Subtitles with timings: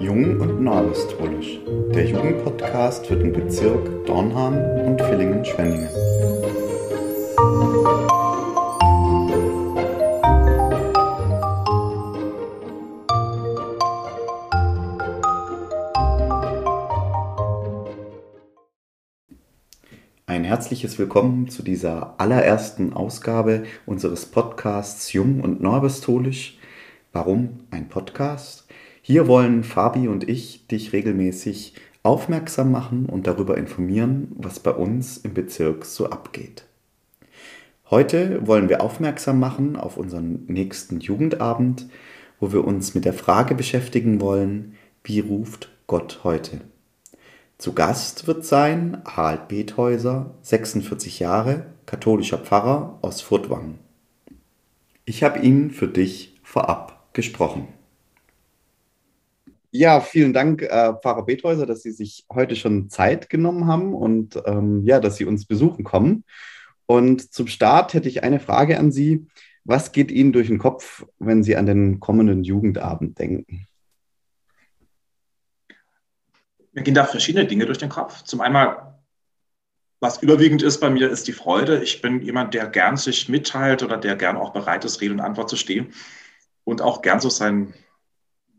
[0.00, 1.58] Jung und Neuapostolisch,
[1.94, 5.88] der Jugendpodcast für den Bezirk Dornhahn und Villingen-Schwenningen.
[20.56, 26.56] Herzliches Willkommen zu dieser allerersten Ausgabe unseres Podcasts Jung und Neuapostolisch.
[27.12, 28.64] Warum ein Podcast?
[29.02, 35.18] Hier wollen Fabi und ich dich regelmäßig aufmerksam machen und darüber informieren, was bei uns
[35.18, 36.64] im Bezirk so abgeht.
[37.90, 41.86] Heute wollen wir aufmerksam machen auf unseren nächsten Jugendabend,
[42.40, 44.72] wo wir uns mit der Frage beschäftigen wollen,
[45.04, 46.62] wie ruft Gott heute?
[47.58, 53.78] Zu Gast wird sein Harald Bethäuser, 46 Jahre, katholischer Pfarrer aus Furtwangen.
[55.06, 57.68] Ich habe ihn für dich vorab gesprochen.
[59.70, 64.38] Ja, vielen Dank, äh, Pfarrer Bethäuser, dass Sie sich heute schon Zeit genommen haben und
[64.44, 66.24] ähm, ja, dass Sie uns besuchen kommen.
[66.84, 69.28] Und zum Start hätte ich eine Frage an Sie.
[69.64, 73.66] Was geht Ihnen durch den Kopf, wenn Sie an den kommenden Jugendabend denken?
[76.76, 78.22] Mir gehen da verschiedene Dinge durch den Kopf.
[78.22, 78.76] Zum einen,
[79.98, 81.82] was überwiegend ist bei mir, ist die Freude.
[81.82, 85.20] Ich bin jemand, der gern sich mitteilt oder der gern auch bereit ist, Rede und
[85.20, 85.94] Antwort zu stehen
[86.64, 87.72] und auch gern so sein,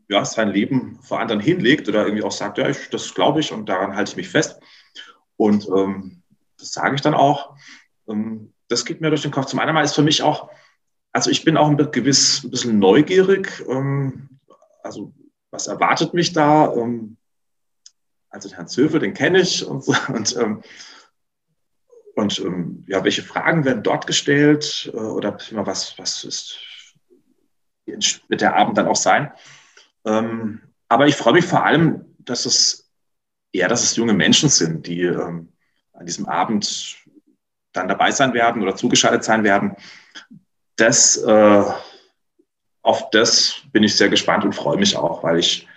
[0.10, 3.52] ja, sein Leben vor anderen hinlegt oder irgendwie auch sagt, ja, ich, das glaube ich
[3.52, 4.60] und daran halte ich mich fest.
[5.36, 6.24] Und ähm,
[6.58, 7.56] das sage ich dann auch.
[8.10, 9.46] Ähm, das geht mir durch den Kopf.
[9.46, 10.50] Zum einen ist für mich auch,
[11.12, 13.64] also ich bin auch ein, gewiss, ein bisschen neugierig.
[13.70, 14.40] Ähm,
[14.82, 15.14] also
[15.52, 16.74] was erwartet mich da?
[16.74, 17.18] Ähm,
[18.30, 20.64] also Herrn Zöfel, den kenne ich und, so, und, ähm,
[22.16, 26.60] und ähm, ja, welche Fragen werden dort gestellt äh, oder was, was ist,
[27.86, 29.32] wird der Abend dann auch sein.
[30.06, 32.90] Ähm, aber ich freue mich vor allem, dass es
[33.52, 35.54] eher, dass es junge Menschen sind, die ähm,
[35.94, 36.98] an diesem Abend
[37.74, 39.76] dann dabei sein werden oder zugeschaltet sein werden.
[40.76, 41.64] Das, äh,
[42.82, 45.68] auf das bin ich sehr gespannt und freue mich auch, weil ich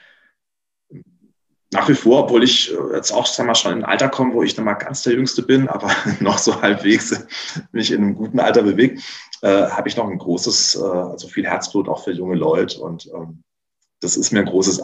[1.72, 4.34] nach wie vor, obwohl ich äh, jetzt auch sag mal, schon in ein Alter komme,
[4.34, 7.26] wo ich noch mal ganz der Jüngste bin, aber noch so halbwegs
[7.72, 9.00] mich in einem guten Alter bewege,
[9.42, 12.80] äh, habe ich noch ein großes, äh, also viel Herzblut auch für junge Leute.
[12.80, 13.44] Und ähm,
[14.00, 14.82] das ist mir ein großes,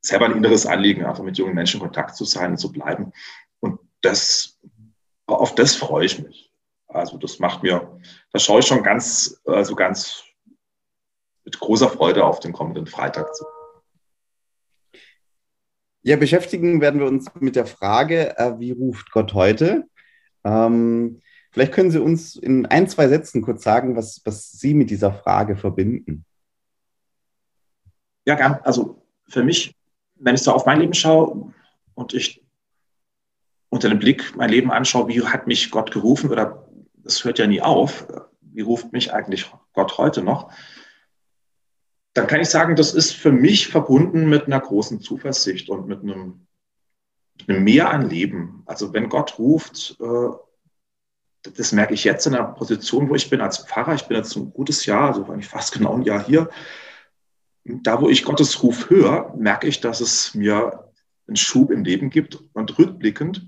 [0.00, 3.12] selber ein inneres Anliegen, einfach mit jungen Menschen in Kontakt zu sein und zu bleiben.
[3.60, 4.58] Und das,
[5.26, 6.50] auf das freue ich mich.
[6.88, 7.98] Also das macht mir,
[8.32, 10.22] da schaue ich schon ganz, also ganz
[11.44, 13.44] mit großer Freude auf den kommenden Freitag zu.
[16.06, 19.84] Ja, beschäftigen werden wir uns mit der Frage, äh, wie ruft Gott heute?
[20.44, 24.90] Ähm, vielleicht können Sie uns in ein, zwei Sätzen kurz sagen, was, was Sie mit
[24.90, 26.26] dieser Frage verbinden.
[28.26, 28.58] Ja, gern.
[28.64, 29.78] Also für mich,
[30.16, 31.54] wenn ich so auf mein Leben schaue
[31.94, 32.44] und ich
[33.70, 37.46] unter dem Blick mein Leben anschaue, wie hat mich Gott gerufen oder das hört ja
[37.46, 38.06] nie auf,
[38.42, 40.52] wie ruft mich eigentlich Gott heute noch?
[42.14, 46.02] Dann kann ich sagen, das ist für mich verbunden mit einer großen Zuversicht und mit
[46.02, 46.46] einem,
[47.38, 48.62] mit einem Mehr an Leben.
[48.66, 50.28] Also wenn Gott ruft, äh,
[51.42, 53.94] das merke ich jetzt in der Position, wo ich bin als Pfarrer.
[53.94, 56.48] Ich bin jetzt ein gutes Jahr, also eigentlich fast genau ein Jahr hier.
[57.64, 60.90] Da, wo ich Gottes Ruf höre, merke ich, dass es mir
[61.26, 62.38] einen Schub im Leben gibt.
[62.52, 63.46] Und rückblickend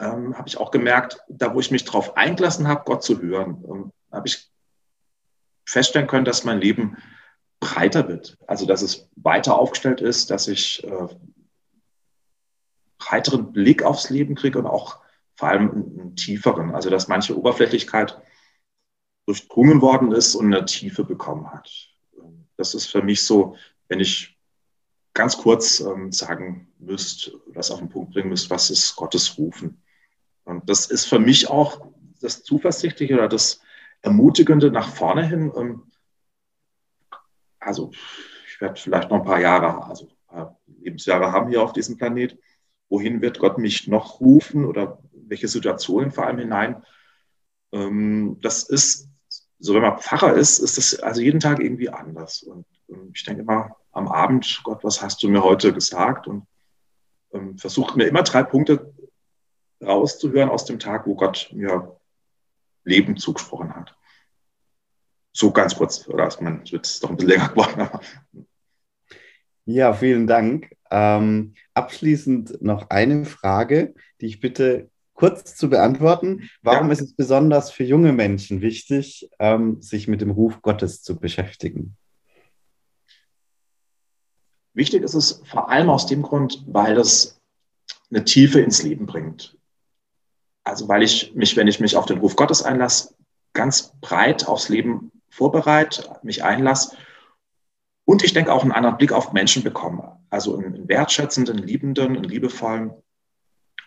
[0.00, 3.62] ähm, habe ich auch gemerkt, da, wo ich mich darauf eingelassen habe, Gott zu hören,
[3.68, 4.50] ähm, habe ich
[5.66, 6.96] feststellen können, dass mein Leben
[7.60, 8.38] breiter wird.
[8.46, 11.08] Also dass es weiter aufgestellt ist, dass ich äh,
[12.98, 14.98] breiteren Blick aufs Leben kriege und auch
[15.34, 16.74] vor allem einen tieferen.
[16.74, 18.20] Also dass manche Oberflächlichkeit
[19.26, 21.70] durchdrungen worden ist und eine Tiefe bekommen hat.
[22.56, 23.56] Das ist für mich so,
[23.88, 24.36] wenn ich
[25.14, 29.82] ganz kurz ähm, sagen müsste, was auf den Punkt bringen müsste, was ist Gottes Rufen?
[30.44, 31.86] Und das ist für mich auch
[32.20, 33.60] das Zuversichtliche oder das
[34.02, 35.52] Ermutigende nach vorne hin.
[35.56, 35.82] Ähm,
[37.60, 37.90] also
[38.46, 41.96] ich werde vielleicht noch ein paar Jahre, also ein paar Lebensjahre haben hier auf diesem
[41.96, 42.38] Planet.
[42.88, 46.82] Wohin wird Gott mich noch rufen oder welche Situationen vor allem hinein?
[47.72, 49.08] Ähm, das ist,
[49.58, 52.42] so wenn man Pfarrer ist, ist das also jeden Tag irgendwie anders.
[52.42, 52.66] Und,
[53.14, 56.26] ich denke immer am Abend, Gott, was hast du mir heute gesagt?
[56.26, 56.46] Und
[57.32, 58.92] ähm, versuche mir immer drei Punkte
[59.80, 61.96] rauszuhören aus dem Tag, wo Gott mir
[62.84, 63.94] Leben zugesprochen hat.
[65.32, 67.88] So ganz kurz, oder es wird doch ein bisschen länger geworden.
[69.64, 70.74] Ja, vielen Dank.
[70.90, 76.50] Ähm, abschließend noch eine Frage, die ich bitte kurz zu beantworten.
[76.62, 76.92] Warum ja.
[76.92, 81.96] ist es besonders für junge Menschen wichtig, ähm, sich mit dem Ruf Gottes zu beschäftigen?
[84.72, 87.38] Wichtig ist es vor allem aus dem Grund, weil es
[88.10, 89.56] eine Tiefe ins Leben bringt.
[90.64, 93.14] Also weil ich mich, wenn ich mich auf den Ruf Gottes einlasse,
[93.52, 96.96] ganz breit aufs Leben vorbereite, mich einlasse
[98.04, 100.18] und ich denke auch einen anderen Blick auf Menschen bekomme.
[100.30, 102.92] Also einen wertschätzenden, liebenden, einen liebevollen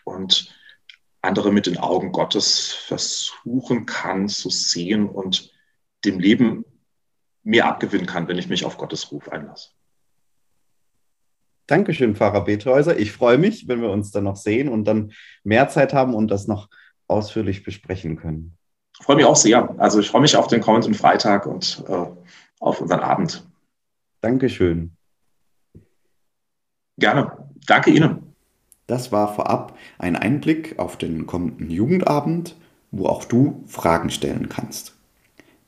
[0.04, 0.54] und
[1.20, 5.52] andere mit den Augen Gottes versuchen kann zu sehen und
[6.04, 6.64] dem Leben
[7.42, 9.70] mehr abgewinnen kann, wenn ich mich auf Gottes Ruf einlasse.
[11.66, 12.98] Dankeschön, Pfarrer Bethäuser.
[12.98, 15.12] Ich freue mich, wenn wir uns dann noch sehen und dann
[15.44, 16.68] mehr Zeit haben und das noch
[17.08, 18.58] ausführlich besprechen können.
[18.98, 19.74] Ich freue mich auch sehr.
[19.78, 22.06] Also ich freue mich auf den kommenden Freitag und äh,
[22.60, 23.46] auf unseren Abend.
[24.20, 24.96] Dankeschön.
[26.96, 27.36] Gerne.
[27.66, 28.34] Danke Ihnen.
[28.86, 32.56] Das war vorab ein Einblick auf den kommenden Jugendabend,
[32.90, 34.94] wo auch du Fragen stellen kannst.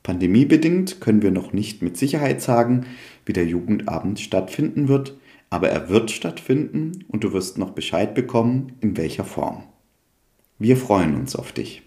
[0.02, 2.86] Pandemiebedingt können wir noch nicht mit Sicherheit sagen,
[3.24, 5.16] wie der Jugendabend stattfinden wird,
[5.50, 9.64] aber er wird stattfinden und du wirst noch Bescheid bekommen, in welcher Form.
[10.58, 11.82] Wir freuen uns auf dich.